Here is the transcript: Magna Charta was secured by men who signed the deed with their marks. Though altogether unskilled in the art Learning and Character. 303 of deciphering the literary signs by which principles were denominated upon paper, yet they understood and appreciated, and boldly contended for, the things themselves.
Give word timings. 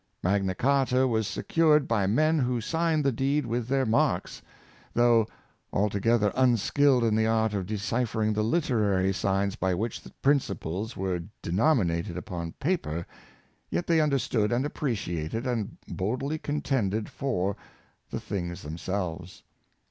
Magna 0.23 0.55
Charta 0.55 1.07
was 1.07 1.27
secured 1.27 1.87
by 1.87 2.07
men 2.07 2.39
who 2.39 2.59
signed 2.59 3.05
the 3.05 3.11
deed 3.11 3.45
with 3.45 3.67
their 3.67 3.85
marks. 3.85 4.41
Though 4.95 5.27
altogether 5.71 6.31
unskilled 6.35 7.03
in 7.03 7.13
the 7.15 7.27
art 7.27 7.51
Learning 7.53 7.59
and 7.59 7.67
Character. 7.67 7.85
303 7.87 8.27
of 8.31 8.33
deciphering 8.33 8.33
the 8.33 8.43
literary 8.43 9.13
signs 9.13 9.55
by 9.55 9.75
which 9.75 10.01
principles 10.23 10.97
were 10.97 11.21
denominated 11.43 12.17
upon 12.17 12.53
paper, 12.53 13.05
yet 13.69 13.85
they 13.85 14.01
understood 14.01 14.51
and 14.51 14.65
appreciated, 14.65 15.45
and 15.45 15.77
boldly 15.87 16.39
contended 16.39 17.07
for, 17.07 17.55
the 18.09 18.19
things 18.19 18.63
themselves. 18.63 19.43